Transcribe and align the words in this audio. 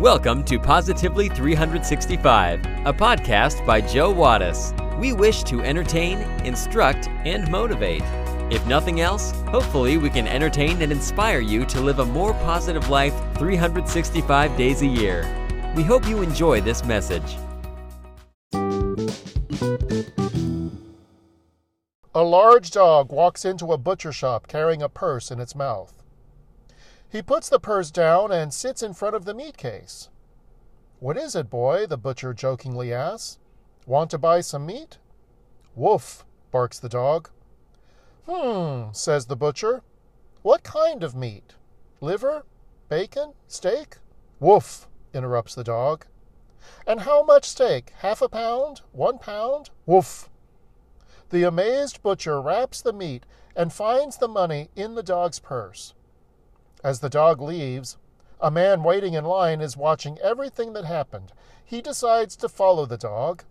Welcome 0.00 0.44
to 0.44 0.60
Positively 0.60 1.28
365, 1.28 2.64
a 2.86 2.92
podcast 2.92 3.66
by 3.66 3.80
Joe 3.80 4.14
Wattis. 4.14 4.72
We 4.96 5.12
wish 5.12 5.42
to 5.42 5.60
entertain, 5.60 6.18
instruct, 6.46 7.08
and 7.24 7.50
motivate. 7.50 8.04
If 8.48 8.64
nothing 8.68 9.00
else, 9.00 9.32
hopefully 9.48 9.98
we 9.98 10.08
can 10.08 10.28
entertain 10.28 10.82
and 10.82 10.92
inspire 10.92 11.40
you 11.40 11.64
to 11.64 11.80
live 11.80 11.98
a 11.98 12.04
more 12.04 12.32
positive 12.34 12.88
life 12.88 13.12
365 13.38 14.56
days 14.56 14.82
a 14.82 14.86
year. 14.86 15.26
We 15.74 15.82
hope 15.82 16.06
you 16.06 16.22
enjoy 16.22 16.60
this 16.60 16.84
message. 16.84 17.36
A 22.14 22.22
large 22.22 22.70
dog 22.70 23.10
walks 23.10 23.44
into 23.44 23.72
a 23.72 23.78
butcher 23.78 24.12
shop 24.12 24.46
carrying 24.46 24.80
a 24.80 24.88
purse 24.88 25.32
in 25.32 25.40
its 25.40 25.56
mouth. 25.56 25.97
He 27.10 27.22
puts 27.22 27.48
the 27.48 27.58
purse 27.58 27.90
down 27.90 28.30
and 28.30 28.52
sits 28.52 28.82
in 28.82 28.92
front 28.92 29.14
of 29.16 29.24
the 29.24 29.34
meat 29.34 29.56
case. 29.56 30.10
What 31.00 31.16
is 31.16 31.34
it, 31.34 31.48
boy? 31.48 31.86
the 31.86 31.96
butcher 31.96 32.34
jokingly 32.34 32.92
asks. 32.92 33.38
Want 33.86 34.10
to 34.10 34.18
buy 34.18 34.42
some 34.42 34.66
meat? 34.66 34.98
Woof, 35.74 36.26
barks 36.50 36.78
the 36.78 36.88
dog. 36.88 37.30
Hmm, 38.28 38.92
says 38.92 39.26
the 39.26 39.36
butcher. 39.36 39.82
What 40.42 40.62
kind 40.62 41.02
of 41.02 41.14
meat? 41.14 41.54
Liver? 42.00 42.44
Bacon? 42.88 43.32
Steak? 43.46 43.96
Woof, 44.40 44.86
interrupts 45.14 45.54
the 45.54 45.64
dog. 45.64 46.04
And 46.86 47.00
how 47.00 47.22
much 47.22 47.46
steak? 47.46 47.92
Half 47.98 48.20
a 48.20 48.28
pound? 48.28 48.82
One 48.92 49.18
pound? 49.18 49.70
Woof. 49.86 50.28
The 51.30 51.44
amazed 51.44 52.02
butcher 52.02 52.40
wraps 52.42 52.82
the 52.82 52.92
meat 52.92 53.24
and 53.56 53.72
finds 53.72 54.18
the 54.18 54.28
money 54.28 54.68
in 54.76 54.94
the 54.94 55.02
dog's 55.02 55.38
purse. 55.38 55.94
As 56.84 57.00
the 57.00 57.08
dog 57.08 57.40
leaves, 57.40 57.96
a 58.40 58.50
man 58.50 58.84
waiting 58.84 59.14
in 59.14 59.24
line 59.24 59.60
is 59.60 59.76
watching 59.76 60.18
everything 60.20 60.72
that 60.74 60.84
happened. 60.84 61.32
He 61.64 61.82
decides 61.82 62.36
to 62.36 62.48
follow 62.48 62.86
the 62.86 62.96
dog. 62.96 63.42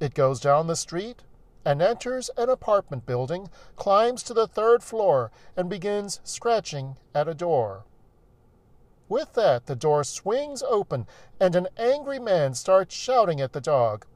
It 0.00 0.14
goes 0.14 0.38
down 0.38 0.66
the 0.66 0.76
street 0.76 1.22
and 1.64 1.80
enters 1.80 2.28
an 2.36 2.50
apartment 2.50 3.06
building, 3.06 3.48
climbs 3.76 4.22
to 4.24 4.34
the 4.34 4.46
third 4.46 4.82
floor, 4.82 5.30
and 5.56 5.70
begins 5.70 6.20
scratching 6.24 6.96
at 7.14 7.28
a 7.28 7.34
door. 7.34 7.84
With 9.08 9.34
that, 9.34 9.66
the 9.66 9.76
door 9.76 10.04
swings 10.04 10.62
open, 10.62 11.06
and 11.40 11.54
an 11.54 11.68
angry 11.76 12.18
man 12.18 12.54
starts 12.54 12.94
shouting 12.94 13.40
at 13.40 13.52
the 13.52 13.60
dog. 13.60 14.06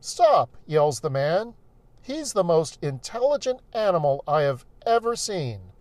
Stop, 0.00 0.56
yells 0.66 1.00
the 1.00 1.10
man. 1.10 1.54
He's 2.00 2.32
the 2.32 2.44
most 2.44 2.78
intelligent 2.82 3.60
animal 3.72 4.22
I 4.26 4.42
have 4.42 4.64
ever 4.86 5.16
seen. 5.16 5.72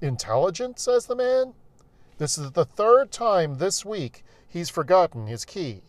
Intelligent, 0.00 0.78
says 0.78 1.06
the 1.06 1.16
man. 1.16 1.54
This 2.18 2.36
is 2.38 2.52
the 2.52 2.64
third 2.64 3.10
time 3.10 3.58
this 3.58 3.84
week 3.84 4.24
he's 4.48 4.68
forgotten 4.68 5.26
his 5.26 5.44
key. 5.44 5.82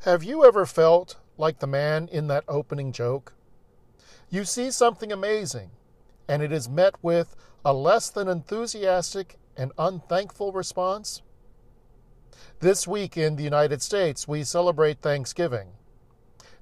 Have 0.00 0.22
you 0.22 0.44
ever 0.44 0.66
felt 0.66 1.16
like 1.36 1.58
the 1.58 1.66
man 1.66 2.08
in 2.12 2.26
that 2.28 2.44
opening 2.48 2.92
joke? 2.92 3.32
You 4.30 4.44
see 4.44 4.70
something 4.70 5.12
amazing, 5.12 5.70
and 6.28 6.42
it 6.42 6.52
is 6.52 6.68
met 6.68 6.94
with 7.02 7.36
a 7.64 7.72
less 7.72 8.10
than 8.10 8.28
enthusiastic 8.28 9.38
and 9.56 9.72
unthankful 9.78 10.52
response? 10.52 11.22
This 12.60 12.86
week 12.86 13.16
in 13.16 13.36
the 13.36 13.44
United 13.44 13.82
States, 13.82 14.28
we 14.28 14.44
celebrate 14.44 15.00
Thanksgiving. 15.00 15.68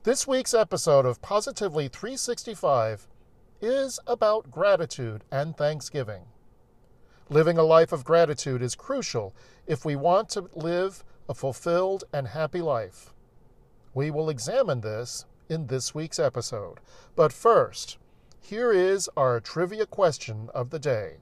This 0.05 0.27
week's 0.27 0.53
episode 0.53 1.07
of 1.07 1.23
Positively 1.23 1.87
365 1.87 3.07
is 3.61 4.01
about 4.05 4.51
gratitude 4.51 5.23
and 5.31 5.57
thanksgiving. 5.57 6.23
Living 7.29 7.57
a 7.57 7.63
life 7.63 7.93
of 7.93 8.03
gratitude 8.03 8.63
is 8.63 8.75
crucial 8.75 9.33
if 9.65 9.85
we 9.85 9.95
want 9.95 10.29
to 10.31 10.51
live 10.57 11.05
a 11.29 11.35
fulfilled 11.35 12.03
and 12.13 12.27
happy 12.27 12.61
life. 12.61 13.15
We 13.95 14.11
will 14.11 14.29
examine 14.29 14.81
this 14.81 15.25
in 15.49 15.69
this 15.69 15.95
week's 15.95 16.19
episode. 16.19 16.81
But 17.15 17.33
first, 17.33 17.97
here 18.41 18.73
is 18.73 19.09
our 19.17 19.39
trivia 19.39 19.87
question 19.87 20.51
of 20.53 20.71
the 20.71 20.81
day. 20.81 21.19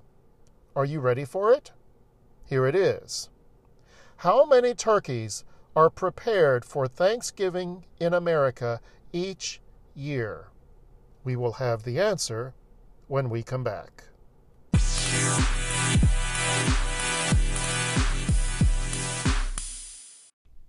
Are 0.75 0.87
you 0.87 1.01
ready 1.01 1.27
for 1.27 1.53
it? 1.53 1.71
Here 2.47 2.67
it 2.67 2.75
is. 2.75 3.29
How 4.17 4.47
many 4.47 4.73
turkeys 4.73 5.45
are 5.75 5.91
prepared 5.91 6.65
for 6.65 6.87
Thanksgiving 6.87 7.85
in 7.99 8.15
America 8.15 8.81
each 9.13 9.61
year? 9.95 10.49
We 11.25 11.37
will 11.37 11.55
have 11.55 11.83
the 11.83 12.01
answer 12.01 12.55
when 13.09 13.31
we 13.31 13.43
come 13.43 13.65
back. 13.65 14.05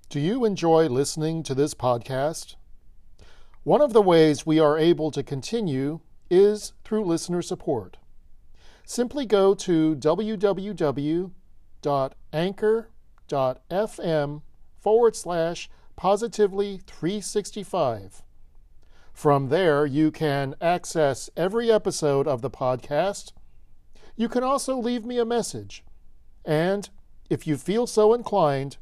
Do 0.09 0.19
you 0.19 0.43
enjoy 0.43 0.87
listening 0.87 1.43
to 1.43 1.55
this 1.55 1.73
podcast? 1.73 2.55
One 3.63 3.81
of 3.81 3.93
the 3.93 4.01
ways 4.01 4.45
we 4.45 4.59
are 4.59 4.77
able 4.77 5.11
to 5.11 5.23
continue 5.23 6.01
is 6.29 6.73
through 6.83 7.05
listener 7.05 7.41
support. 7.41 7.97
Simply 8.85 9.25
go 9.25 9.53
to 9.53 9.95
www.anchor.com 9.95 11.31
anchor.fm 13.31 14.41
forward 14.81 15.15
slash 15.15 15.69
positively 15.95 16.81
365. 16.87 18.23
From 19.13 19.49
there, 19.49 19.85
you 19.85 20.09
can 20.09 20.55
access 20.59 21.29
every 21.37 21.71
episode 21.71 22.27
of 22.27 22.41
the 22.41 22.49
podcast. 22.49 23.33
You 24.15 24.27
can 24.27 24.43
also 24.43 24.77
leave 24.77 25.05
me 25.05 25.19
a 25.19 25.25
message. 25.25 25.83
And 26.43 26.89
if 27.29 27.45
you 27.45 27.57
feel 27.57 27.85
so 27.85 28.13
inclined, 28.13 28.77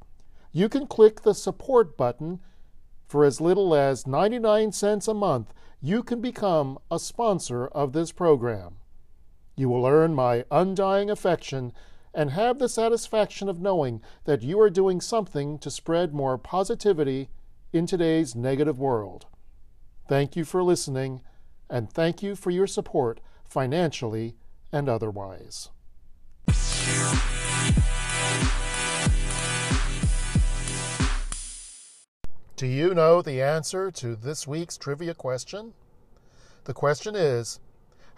you 0.52 0.70
can 0.70 0.88
click 0.88 1.22
the 1.22 1.34
support 1.34 1.98
button. 1.98 2.40
For 3.06 3.26
as 3.26 3.42
little 3.42 3.76
as 3.76 4.08
99 4.08 4.72
cents 4.72 5.08
a 5.08 5.14
month, 5.14 5.54
you 5.82 6.04
can 6.04 6.22
become 6.22 6.78
a 6.90 7.00
sponsor 7.00 7.68
of 7.68 7.92
this 7.94 8.12
program. 8.12 8.76
You 9.56 9.68
will 9.68 9.86
earn 9.86 10.14
my 10.14 10.46
undying 10.52 11.10
affection 11.10 11.74
and 12.14 12.32
have 12.32 12.60
the 12.60 12.70
satisfaction 12.70 13.48
of 13.50 13.62
knowing 13.62 14.02
that 14.26 14.42
you 14.42 14.60
are 14.60 14.70
doing 14.70 15.00
something 15.02 15.60
to 15.60 15.70
spread 15.70 16.14
more 16.14 16.38
positivity 16.38 17.30
in 17.72 17.86
today's 17.86 18.36
negative 18.36 18.80
world. 18.80 19.26
Thank 20.08 20.36
you 20.36 20.44
for 20.44 20.64
listening, 20.64 21.22
and 21.70 21.92
thank 21.92 22.24
you 22.24 22.36
for 22.36 22.50
your 22.50 22.68
support 22.68 23.20
financially 23.44 24.36
and 24.72 24.90
otherwise. 24.90 25.70
Do 32.56 32.68
you 32.68 32.94
know 32.94 33.22
the 33.22 33.42
answer 33.42 33.90
to 33.92 34.16
this 34.18 34.46
week's 34.46 34.78
trivia 34.78 35.14
question? 35.14 35.74
The 36.66 36.74
question 36.74 37.16
is 37.16 37.60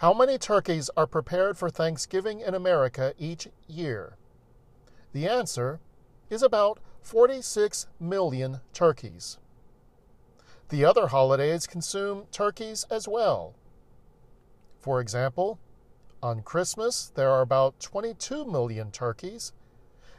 how 0.02 0.16
many 0.16 0.36
turkeys 0.36 0.90
are 0.98 1.06
prepared 1.06 1.56
for 1.56 1.70
Thanksgiving 1.70 2.40
in 2.40 2.56
America 2.56 3.14
each 3.20 3.48
year? 3.68 4.18
The 5.14 5.28
answer 5.28 5.80
is 6.28 6.42
about 6.42 6.80
46 7.04 7.86
million 8.00 8.62
turkeys. 8.74 9.38
The 10.70 10.84
other 10.84 11.10
holidays 11.10 11.68
consume 11.68 12.24
turkeys 12.32 12.84
as 12.90 13.08
well. 13.08 13.54
For 14.80 15.00
example, 15.00 15.60
on 16.24 16.42
Christmas 16.42 17.12
there 17.14 17.30
are 17.30 17.42
about 17.42 17.80
22 17.80 18.46
million 18.46 18.90
turkeys, 18.90 19.54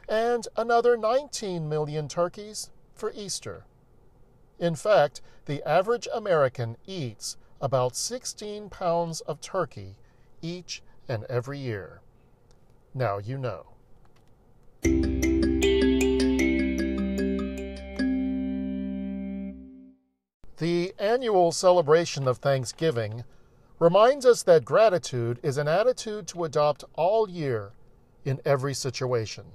and 0.07 0.47
another 0.55 0.95
19 0.95 1.67
million 1.67 2.07
turkeys 2.07 2.69
for 2.95 3.11
Easter. 3.13 3.65
In 4.57 4.75
fact, 4.75 5.19
the 5.45 5.61
average 5.67 6.07
American 6.13 6.77
eats 6.87 7.35
about 7.63 7.95
16 7.95 8.69
pounds 8.69 9.21
of 9.21 9.39
turkey 9.39 9.95
each 10.41 10.83
and 11.07 11.23
every 11.29 11.57
year. 11.57 12.01
Now 12.93 13.19
you 13.19 13.37
know. 13.37 13.67
The 20.57 20.93
annual 20.99 21.53
celebration 21.53 22.27
of 22.27 22.39
Thanksgiving 22.39 23.23
reminds 23.79 24.25
us 24.25 24.43
that 24.43 24.65
gratitude 24.65 25.39
is 25.41 25.57
an 25.57 25.69
attitude 25.69 26.27
to 26.27 26.43
adopt 26.43 26.83
all 26.95 27.29
year 27.29 27.71
in 28.25 28.41
every 28.43 28.73
situation. 28.73 29.45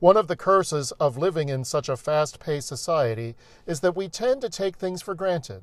One 0.00 0.16
of 0.16 0.28
the 0.28 0.36
curses 0.36 0.92
of 0.92 1.18
living 1.18 1.50
in 1.50 1.64
such 1.64 1.90
a 1.90 1.96
fast 1.98 2.40
paced 2.40 2.68
society 2.68 3.36
is 3.66 3.80
that 3.80 3.94
we 3.94 4.08
tend 4.08 4.40
to 4.40 4.48
take 4.48 4.76
things 4.76 5.02
for 5.02 5.14
granted 5.14 5.62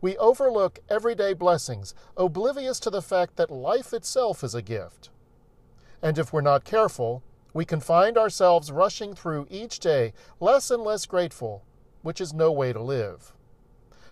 we 0.00 0.16
overlook 0.16 0.80
everyday 0.88 1.34
blessings, 1.34 1.94
oblivious 2.16 2.80
to 2.80 2.90
the 2.90 3.02
fact 3.02 3.36
that 3.36 3.50
life 3.50 3.92
itself 3.92 4.42
is 4.42 4.54
a 4.54 4.62
gift. 4.62 5.10
And 6.02 6.18
if 6.18 6.32
we're 6.32 6.40
not 6.40 6.64
careful, 6.64 7.22
we 7.52 7.64
can 7.64 7.80
find 7.80 8.16
ourselves 8.16 8.72
rushing 8.72 9.14
through 9.14 9.46
each 9.50 9.78
day 9.78 10.12
less 10.38 10.70
and 10.70 10.82
less 10.82 11.04
grateful, 11.06 11.64
which 12.02 12.20
is 12.20 12.32
no 12.32 12.50
way 12.50 12.72
to 12.72 12.80
live. 12.80 13.32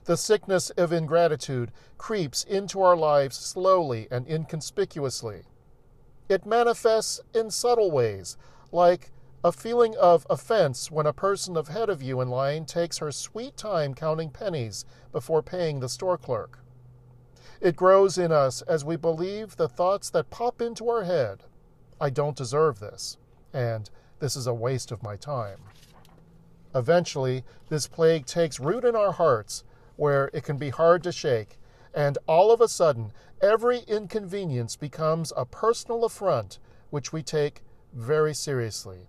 The 0.04 0.16
sickness 0.16 0.70
of 0.70 0.92
ingratitude 0.92 1.70
creeps 1.96 2.44
into 2.44 2.82
our 2.82 2.96
lives 2.96 3.36
slowly 3.36 4.08
and 4.10 4.26
inconspicuously. 4.26 5.42
It 6.28 6.46
manifests 6.46 7.20
in 7.34 7.50
subtle 7.50 7.90
ways, 7.90 8.36
like 8.72 9.10
a 9.44 9.52
feeling 9.52 9.94
of 9.96 10.26
offense 10.28 10.90
when 10.90 11.06
a 11.06 11.12
person 11.12 11.56
ahead 11.56 11.88
of 11.88 12.02
you 12.02 12.20
in 12.20 12.28
line 12.28 12.64
takes 12.64 12.98
her 12.98 13.12
sweet 13.12 13.56
time 13.56 13.94
counting 13.94 14.30
pennies 14.30 14.84
before 15.12 15.42
paying 15.42 15.78
the 15.78 15.88
store 15.88 16.18
clerk. 16.18 16.58
It 17.60 17.76
grows 17.76 18.18
in 18.18 18.32
us 18.32 18.62
as 18.62 18.84
we 18.84 18.96
believe 18.96 19.56
the 19.56 19.68
thoughts 19.68 20.10
that 20.10 20.30
pop 20.30 20.60
into 20.60 20.88
our 20.88 21.04
head 21.04 21.44
I 22.00 22.10
don't 22.10 22.36
deserve 22.36 22.78
this, 22.78 23.16
and 23.52 23.90
this 24.20 24.36
is 24.36 24.46
a 24.46 24.54
waste 24.54 24.92
of 24.92 25.02
my 25.02 25.16
time. 25.16 25.58
Eventually, 26.74 27.44
this 27.68 27.88
plague 27.88 28.26
takes 28.26 28.60
root 28.60 28.84
in 28.84 28.94
our 28.94 29.12
hearts 29.12 29.64
where 29.96 30.30
it 30.32 30.44
can 30.44 30.58
be 30.58 30.70
hard 30.70 31.02
to 31.02 31.12
shake, 31.12 31.58
and 31.92 32.18
all 32.28 32.52
of 32.52 32.60
a 32.60 32.68
sudden, 32.68 33.12
every 33.40 33.80
inconvenience 33.88 34.76
becomes 34.76 35.32
a 35.36 35.44
personal 35.44 36.04
affront 36.04 36.58
which 36.90 37.12
we 37.12 37.22
take 37.22 37.62
very 37.92 38.34
seriously. 38.34 39.08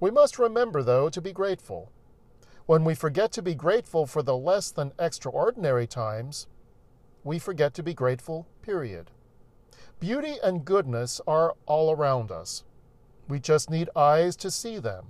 We 0.00 0.10
must 0.10 0.38
remember, 0.38 0.82
though, 0.82 1.08
to 1.08 1.20
be 1.20 1.32
grateful. 1.32 1.90
When 2.66 2.84
we 2.84 2.94
forget 2.94 3.32
to 3.32 3.42
be 3.42 3.54
grateful 3.54 4.06
for 4.06 4.22
the 4.22 4.36
less 4.36 4.70
than 4.70 4.92
extraordinary 4.98 5.86
times, 5.86 6.46
we 7.24 7.38
forget 7.38 7.74
to 7.74 7.82
be 7.82 7.94
grateful, 7.94 8.46
period. 8.62 9.10
Beauty 10.00 10.36
and 10.42 10.64
goodness 10.64 11.20
are 11.26 11.54
all 11.66 11.90
around 11.90 12.30
us. 12.30 12.64
We 13.26 13.40
just 13.40 13.68
need 13.68 13.90
eyes 13.96 14.36
to 14.36 14.50
see 14.50 14.78
them. 14.78 15.06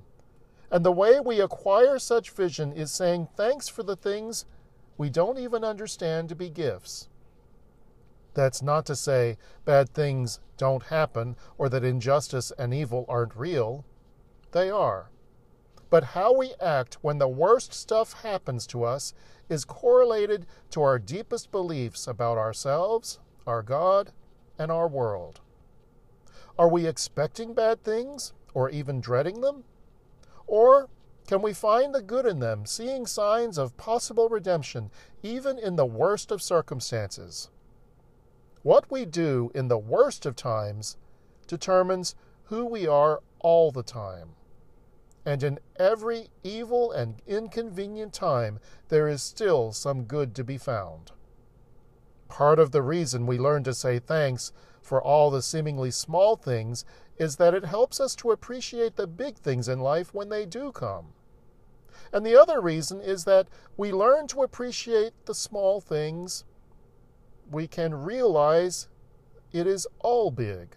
And 0.71 0.85
the 0.85 0.93
way 0.93 1.21
we 1.21 1.41
acquire 1.41 1.99
such 1.99 2.31
vision 2.31 2.73
is 2.73 2.91
saying 2.91 3.29
thanks 3.37 3.69
for 3.69 3.83
the 3.83 3.97
things 3.97 4.45
we 4.97 5.11
don't 5.11 5.39
even 5.39 5.65
understand 5.65 6.29
to 6.29 6.35
be 6.35 6.51
gifts. 6.51 7.09
That's 8.35 8.63
not 8.63 8.87
to 8.87 8.97
say 8.97 9.37
bad 9.65 9.89
things 9.91 10.41
don't 10.57 10.85
happen 10.85 11.37
or 11.57 11.69
that 11.69 11.85
injustice 11.85 12.53
and 12.59 12.73
evil 12.73 13.05
aren't 13.09 13.37
real. 13.37 13.85
They 14.53 14.71
are. 14.71 15.11
But 15.91 16.05
how 16.05 16.33
we 16.33 16.55
act 16.61 16.99
when 17.03 17.19
the 17.19 17.29
worst 17.29 17.73
stuff 17.73 18.23
happens 18.23 18.67
to 18.69 18.85
us 18.85 19.15
is 19.49 19.65
correlated 19.65 20.47
to 20.71 20.83
our 20.83 20.99
deepest 20.99 21.51
beliefs 21.51 22.07
about 22.07 22.37
ourselves, 22.37 23.19
our 23.47 23.63
God, 23.63 24.13
and 24.59 24.71
our 24.71 24.89
world. 24.89 25.41
Are 26.59 26.69
we 26.69 26.87
expecting 26.87 27.55
bad 27.55 27.83
things 27.83 28.33
or 28.53 28.69
even 28.69 29.01
dreading 29.01 29.41
them? 29.41 29.65
Or 30.47 30.89
can 31.27 31.43
we 31.43 31.53
find 31.53 31.95
the 31.95 32.03
good 32.03 32.27
in 32.27 32.41
them, 32.41 32.67
seeing 32.67 33.07
signs 33.07 33.59
of 33.59 33.77
possible 33.77 34.29
redemption 34.29 34.91
even 35.23 35.59
in 35.59 35.77
the 35.77 35.87
worst 35.87 36.31
of 36.31 36.43
circumstances? 36.43 37.51
What 38.63 38.91
we 38.91 39.05
do 39.05 39.51
in 39.55 39.69
the 39.69 39.79
worst 39.79 40.27
of 40.27 40.37
times 40.37 40.97
determines 41.47 42.15
who 42.45 42.65
we 42.65 42.87
are 42.87 43.21
all 43.39 43.71
the 43.71 43.83
time. 43.83 44.31
And 45.25 45.43
in 45.43 45.59
every 45.77 46.29
evil 46.43 46.91
and 46.93 47.21
inconvenient 47.27 48.13
time, 48.13 48.61
there 48.89 49.09
is 49.09 49.23
still 49.23 49.73
some 49.73 50.05
good 50.05 50.35
to 50.37 50.45
be 50.45 50.59
found. 50.59 51.13
Part 52.29 52.59
of 52.59 52.73
the 52.73 52.83
reason 52.83 53.27
we 53.27 53.39
learn 53.39 53.65
to 53.65 53.75
say 53.75 53.99
thanks 53.99 54.53
for 54.83 55.03
all 55.03 55.31
the 55.31 55.43
seemingly 55.43 55.91
small 55.91 56.37
things 56.37 56.85
is 57.19 57.37
that 57.37 57.55
it 57.55 57.65
helps 57.65 58.01
us 58.01 58.15
to 58.17 58.31
appreciate 58.31 58.97
the 58.97 59.07
big 59.07 59.37
things 59.37 59.69
in 59.69 59.81
life 59.81 60.15
when 60.15 60.29
they 60.29 60.47
do 60.47 60.73
come. 60.73 61.13
And 62.13 62.25
the 62.25 62.41
other 62.41 62.61
reason 62.61 63.01
is 63.01 63.25
that 63.25 63.49
we 63.77 63.93
learn 63.93 64.29
to 64.29 64.43
appreciate 64.43 65.13
the 65.27 65.35
small 65.35 65.81
things. 65.81 66.45
We 67.51 67.67
can 67.67 67.95
realize 67.95 68.89
it 69.53 69.67
is 69.67 69.87
all 69.99 70.31
big. 70.31 70.77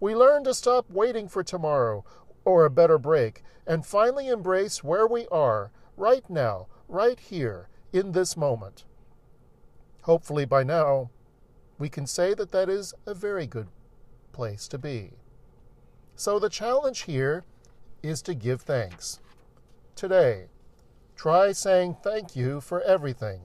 We 0.00 0.14
learn 0.14 0.44
to 0.44 0.54
stop 0.54 0.88
waiting 0.90 1.28
for 1.28 1.42
tomorrow 1.42 2.04
or 2.44 2.64
a 2.64 2.70
better 2.70 2.98
break 2.98 3.42
and 3.66 3.84
finally 3.84 4.28
embrace 4.28 4.82
where 4.82 5.06
we 5.06 5.26
are 5.28 5.70
right 5.96 6.28
now, 6.30 6.66
right 6.88 7.20
here, 7.20 7.68
in 7.92 8.12
this 8.12 8.36
moment. 8.36 8.84
Hopefully, 10.02 10.44
by 10.44 10.62
now, 10.62 11.10
we 11.78 11.88
can 11.88 12.06
say 12.06 12.34
that 12.34 12.50
that 12.52 12.68
is 12.68 12.94
a 13.06 13.14
very 13.14 13.46
good 13.46 13.68
place 14.32 14.66
to 14.68 14.78
be. 14.78 15.10
So, 16.16 16.38
the 16.38 16.48
challenge 16.48 17.02
here 17.02 17.44
is 18.02 18.22
to 18.22 18.34
give 18.34 18.62
thanks. 18.62 19.20
Today, 19.94 20.46
try 21.16 21.52
saying 21.52 21.96
thank 22.02 22.34
you 22.34 22.60
for 22.60 22.80
everything. 22.82 23.40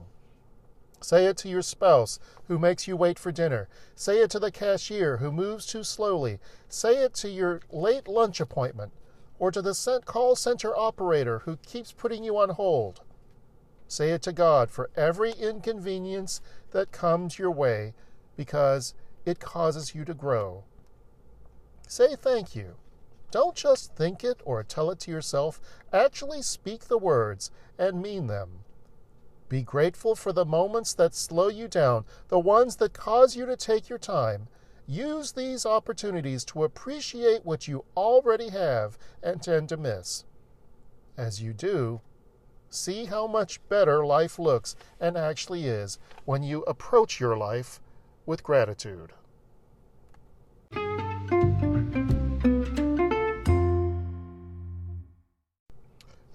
Say 1.04 1.26
it 1.26 1.36
to 1.38 1.50
your 1.50 1.60
spouse 1.60 2.18
who 2.48 2.58
makes 2.58 2.88
you 2.88 2.96
wait 2.96 3.18
for 3.18 3.30
dinner. 3.30 3.68
Say 3.94 4.20
it 4.20 4.30
to 4.30 4.38
the 4.38 4.50
cashier 4.50 5.18
who 5.18 5.30
moves 5.30 5.66
too 5.66 5.84
slowly. 5.84 6.38
Say 6.66 6.96
it 6.96 7.12
to 7.16 7.28
your 7.28 7.60
late 7.70 8.08
lunch 8.08 8.40
appointment 8.40 8.90
or 9.38 9.50
to 9.50 9.60
the 9.60 10.00
call 10.06 10.34
center 10.34 10.74
operator 10.74 11.40
who 11.40 11.58
keeps 11.58 11.92
putting 11.92 12.24
you 12.24 12.38
on 12.38 12.48
hold. 12.48 13.02
Say 13.86 14.12
it 14.12 14.22
to 14.22 14.32
God 14.32 14.70
for 14.70 14.88
every 14.96 15.32
inconvenience 15.32 16.40
that 16.70 16.90
comes 16.90 17.38
your 17.38 17.50
way 17.50 17.92
because 18.34 18.94
it 19.26 19.40
causes 19.40 19.94
you 19.94 20.06
to 20.06 20.14
grow. 20.14 20.64
Say 21.86 22.16
thank 22.16 22.56
you. 22.56 22.76
Don't 23.30 23.54
just 23.54 23.94
think 23.94 24.24
it 24.24 24.40
or 24.42 24.62
tell 24.62 24.90
it 24.90 25.00
to 25.00 25.10
yourself. 25.10 25.60
Actually 25.92 26.40
speak 26.40 26.84
the 26.84 26.96
words 26.96 27.50
and 27.78 28.00
mean 28.00 28.26
them. 28.26 28.63
Be 29.48 29.62
grateful 29.62 30.14
for 30.14 30.32
the 30.32 30.44
moments 30.44 30.94
that 30.94 31.14
slow 31.14 31.48
you 31.48 31.68
down, 31.68 32.04
the 32.28 32.38
ones 32.38 32.76
that 32.76 32.92
cause 32.92 33.36
you 33.36 33.46
to 33.46 33.56
take 33.56 33.88
your 33.88 33.98
time. 33.98 34.48
Use 34.86 35.32
these 35.32 35.64
opportunities 35.64 36.44
to 36.46 36.64
appreciate 36.64 37.44
what 37.44 37.68
you 37.68 37.84
already 37.96 38.50
have 38.50 38.98
and 39.22 39.42
tend 39.42 39.68
to 39.70 39.76
miss. 39.76 40.24
As 41.16 41.40
you 41.40 41.52
do, 41.52 42.00
See 42.74 43.04
how 43.04 43.28
much 43.28 43.60
better 43.68 44.04
life 44.04 44.36
looks 44.36 44.74
and 44.98 45.16
actually 45.16 45.66
is 45.66 46.00
when 46.24 46.42
you 46.42 46.62
approach 46.62 47.20
your 47.20 47.36
life 47.36 47.80
with 48.26 48.42
gratitude. 48.42 49.12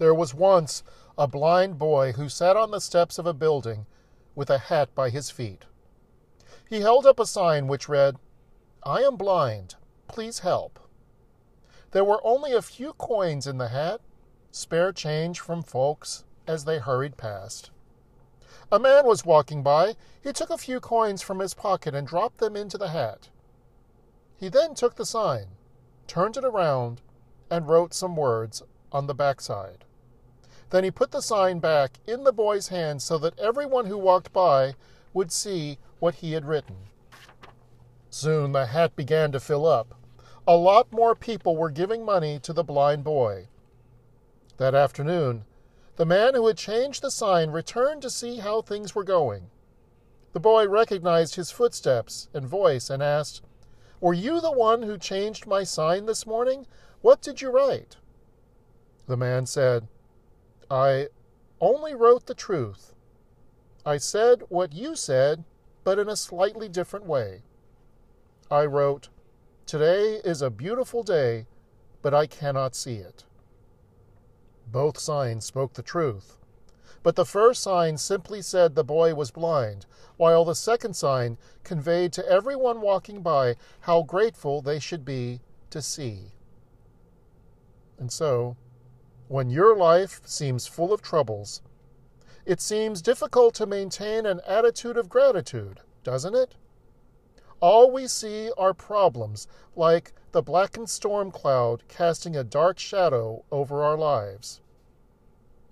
There 0.00 0.14
was 0.14 0.32
once 0.32 0.82
a 1.18 1.28
blind 1.28 1.78
boy 1.78 2.12
who 2.12 2.30
sat 2.30 2.56
on 2.56 2.70
the 2.70 2.80
steps 2.80 3.18
of 3.18 3.26
a 3.26 3.34
building 3.34 3.84
with 4.34 4.48
a 4.48 4.56
hat 4.56 4.94
by 4.94 5.10
his 5.10 5.30
feet. 5.30 5.66
He 6.66 6.80
held 6.80 7.04
up 7.04 7.20
a 7.20 7.26
sign 7.26 7.66
which 7.66 7.86
read, 7.86 8.16
I 8.82 9.02
am 9.02 9.16
blind. 9.16 9.74
Please 10.08 10.38
help. 10.38 10.80
There 11.90 12.02
were 12.02 12.26
only 12.26 12.52
a 12.52 12.62
few 12.62 12.94
coins 12.94 13.46
in 13.46 13.58
the 13.58 13.68
hat, 13.68 14.00
spare 14.50 14.90
change 14.90 15.38
from 15.38 15.62
folks 15.62 16.24
as 16.46 16.64
they 16.64 16.78
hurried 16.78 17.18
past. 17.18 17.70
A 18.72 18.78
man 18.78 19.04
was 19.04 19.26
walking 19.26 19.62
by. 19.62 19.96
He 20.22 20.32
took 20.32 20.48
a 20.48 20.56
few 20.56 20.80
coins 20.80 21.20
from 21.20 21.40
his 21.40 21.52
pocket 21.52 21.94
and 21.94 22.06
dropped 22.06 22.38
them 22.38 22.56
into 22.56 22.78
the 22.78 22.88
hat. 22.88 23.28
He 24.38 24.48
then 24.48 24.74
took 24.74 24.94
the 24.94 25.04
sign, 25.04 25.48
turned 26.06 26.38
it 26.38 26.44
around, 26.46 27.02
and 27.50 27.68
wrote 27.68 27.92
some 27.92 28.16
words 28.16 28.62
on 28.90 29.06
the 29.06 29.14
backside. 29.14 29.84
Then 30.70 30.84
he 30.84 30.90
put 30.90 31.10
the 31.10 31.20
sign 31.20 31.58
back 31.58 31.98
in 32.06 32.24
the 32.24 32.32
boy's 32.32 32.68
hand 32.68 33.02
so 33.02 33.18
that 33.18 33.38
everyone 33.38 33.86
who 33.86 33.98
walked 33.98 34.32
by 34.32 34.74
would 35.12 35.32
see 35.32 35.78
what 35.98 36.16
he 36.16 36.32
had 36.32 36.46
written. 36.46 36.76
Soon 38.08 38.52
the 38.52 38.66
hat 38.66 38.96
began 38.96 39.32
to 39.32 39.40
fill 39.40 39.66
up. 39.66 39.94
A 40.46 40.56
lot 40.56 40.92
more 40.92 41.14
people 41.14 41.56
were 41.56 41.70
giving 41.70 42.04
money 42.04 42.38
to 42.40 42.52
the 42.52 42.64
blind 42.64 43.04
boy. 43.04 43.48
That 44.56 44.74
afternoon, 44.74 45.44
the 45.96 46.06
man 46.06 46.34
who 46.34 46.46
had 46.46 46.56
changed 46.56 47.02
the 47.02 47.10
sign 47.10 47.50
returned 47.50 48.02
to 48.02 48.10
see 48.10 48.38
how 48.38 48.62
things 48.62 48.94
were 48.94 49.04
going. 49.04 49.50
The 50.32 50.40
boy 50.40 50.68
recognized 50.68 51.34
his 51.34 51.50
footsteps 51.50 52.28
and 52.32 52.46
voice 52.46 52.88
and 52.88 53.02
asked, 53.02 53.42
Were 54.00 54.14
you 54.14 54.40
the 54.40 54.52
one 54.52 54.82
who 54.82 54.96
changed 54.98 55.46
my 55.46 55.64
sign 55.64 56.06
this 56.06 56.26
morning? 56.26 56.66
What 57.02 57.20
did 57.20 57.40
you 57.40 57.50
write? 57.50 57.96
The 59.06 59.16
man 59.16 59.46
said, 59.46 59.88
I 60.70 61.08
only 61.60 61.94
wrote 61.94 62.26
the 62.26 62.34
truth. 62.34 62.94
I 63.84 63.96
said 63.96 64.44
what 64.48 64.72
you 64.72 64.94
said, 64.94 65.44
but 65.82 65.98
in 65.98 66.08
a 66.08 66.16
slightly 66.16 66.68
different 66.68 67.06
way. 67.06 67.42
I 68.50 68.66
wrote, 68.66 69.08
Today 69.66 70.20
is 70.24 70.42
a 70.42 70.50
beautiful 70.50 71.02
day, 71.02 71.46
but 72.02 72.14
I 72.14 72.26
cannot 72.26 72.74
see 72.74 72.96
it. 72.96 73.24
Both 74.70 74.98
signs 74.98 75.44
spoke 75.44 75.74
the 75.74 75.82
truth. 75.82 76.36
But 77.02 77.16
the 77.16 77.24
first 77.24 77.62
sign 77.62 77.96
simply 77.96 78.42
said 78.42 78.74
the 78.74 78.84
boy 78.84 79.14
was 79.14 79.30
blind, 79.30 79.86
while 80.16 80.44
the 80.44 80.54
second 80.54 80.94
sign 80.94 81.38
conveyed 81.64 82.12
to 82.12 82.28
everyone 82.28 82.80
walking 82.80 83.22
by 83.22 83.56
how 83.80 84.02
grateful 84.02 84.60
they 84.60 84.78
should 84.78 85.04
be 85.04 85.40
to 85.70 85.80
see. 85.80 86.32
And 87.98 88.12
so, 88.12 88.56
when 89.30 89.48
your 89.48 89.76
life 89.76 90.20
seems 90.24 90.66
full 90.66 90.92
of 90.92 91.00
troubles, 91.00 91.62
it 92.44 92.60
seems 92.60 93.00
difficult 93.00 93.54
to 93.54 93.64
maintain 93.64 94.26
an 94.26 94.40
attitude 94.44 94.96
of 94.96 95.08
gratitude, 95.08 95.78
doesn't 96.02 96.34
it? 96.34 96.56
All 97.60 97.92
we 97.92 98.08
see 98.08 98.50
are 98.58 98.74
problems, 98.74 99.46
like 99.76 100.12
the 100.32 100.42
blackened 100.42 100.90
storm 100.90 101.30
cloud 101.30 101.84
casting 101.86 102.34
a 102.34 102.42
dark 102.42 102.80
shadow 102.80 103.44
over 103.52 103.84
our 103.84 103.96
lives. 103.96 104.62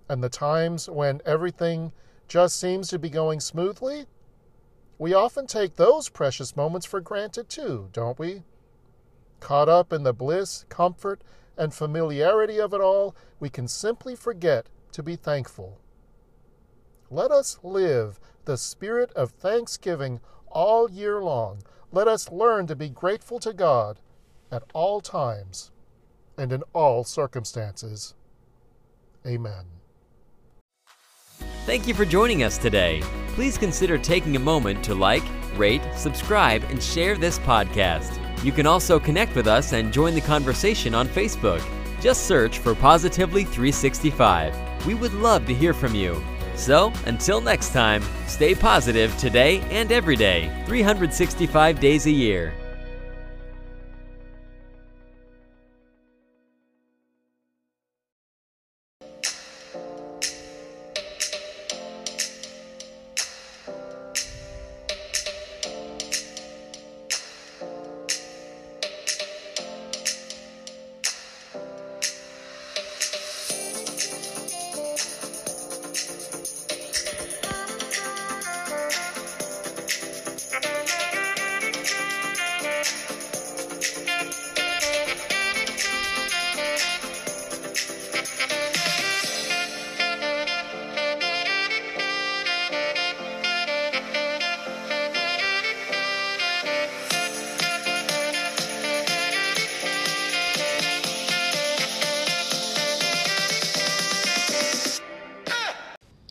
And 0.08 0.22
the 0.22 0.28
times 0.28 0.88
when 0.88 1.20
everything 1.26 1.90
just 2.28 2.60
seems 2.60 2.86
to 2.90 2.98
be 3.00 3.10
going 3.10 3.40
smoothly, 3.40 4.06
we 4.98 5.14
often 5.14 5.48
take 5.48 5.74
those 5.74 6.08
precious 6.08 6.54
moments 6.54 6.86
for 6.86 7.00
granted 7.00 7.48
too, 7.48 7.88
don't 7.92 8.20
we? 8.20 8.44
Caught 9.40 9.68
up 9.68 9.92
in 9.92 10.04
the 10.04 10.14
bliss, 10.14 10.64
comfort, 10.68 11.22
and 11.58 11.74
familiarity 11.74 12.58
of 12.60 12.72
it 12.72 12.80
all, 12.80 13.14
we 13.40 13.50
can 13.50 13.68
simply 13.68 14.14
forget 14.14 14.68
to 14.92 15.02
be 15.02 15.16
thankful. 15.16 15.78
Let 17.10 17.30
us 17.30 17.58
live 17.62 18.20
the 18.44 18.56
spirit 18.56 19.12
of 19.12 19.30
thanksgiving 19.30 20.20
all 20.46 20.90
year 20.90 21.20
long. 21.20 21.62
Let 21.92 22.08
us 22.08 22.30
learn 22.30 22.66
to 22.68 22.76
be 22.76 22.88
grateful 22.88 23.38
to 23.40 23.52
God 23.52 24.00
at 24.50 24.62
all 24.72 25.00
times 25.00 25.70
and 26.36 26.52
in 26.52 26.62
all 26.72 27.04
circumstances. 27.04 28.14
Amen. 29.26 29.64
Thank 31.66 31.86
you 31.86 31.94
for 31.94 32.04
joining 32.04 32.42
us 32.44 32.56
today. 32.56 33.02
Please 33.34 33.58
consider 33.58 33.98
taking 33.98 34.36
a 34.36 34.40
moment 34.40 34.82
to 34.84 34.94
like, 34.94 35.24
rate, 35.56 35.82
subscribe, 35.96 36.64
and 36.70 36.82
share 36.82 37.16
this 37.16 37.38
podcast. 37.40 38.27
You 38.44 38.52
can 38.52 38.66
also 38.66 39.00
connect 39.00 39.34
with 39.34 39.46
us 39.46 39.72
and 39.72 39.92
join 39.92 40.14
the 40.14 40.20
conversation 40.20 40.94
on 40.94 41.08
Facebook. 41.08 41.62
Just 42.00 42.26
search 42.26 42.58
for 42.58 42.74
Positively 42.74 43.42
365. 43.42 44.86
We 44.86 44.94
would 44.94 45.12
love 45.14 45.46
to 45.46 45.54
hear 45.54 45.74
from 45.74 45.94
you. 45.94 46.22
So, 46.54 46.92
until 47.06 47.40
next 47.40 47.72
time, 47.72 48.02
stay 48.26 48.54
positive 48.54 49.16
today 49.16 49.60
and 49.70 49.90
every 49.92 50.16
day, 50.16 50.52
365 50.66 51.80
days 51.80 52.06
a 52.06 52.10
year. 52.10 52.52